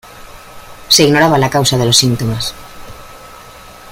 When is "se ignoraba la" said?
0.87-1.47